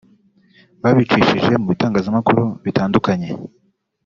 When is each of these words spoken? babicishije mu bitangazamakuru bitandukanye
babicishije 0.81 1.51
mu 1.61 1.65
bitangazamakuru 1.71 2.41
bitandukanye 2.63 3.29